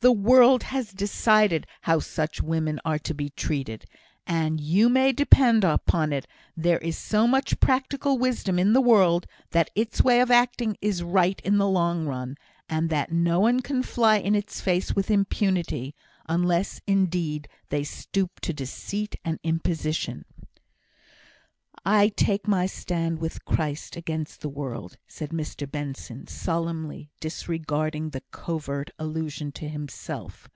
[0.00, 3.84] The world has decided how such women are to be treated;
[4.26, 9.28] and, you may depend upon it, there is so much practical wisdom in the world
[9.52, 12.36] that its way of acting is right in the long run,
[12.68, 15.94] and that no one can fly in its face with impunity,
[16.28, 20.24] unless, indeed, they stoop to deceit and imposition."
[21.84, 28.22] "I take my stand with Christ against the world," said Mr Benson, solemnly, disregarding the
[28.30, 30.48] covert allusion to himself.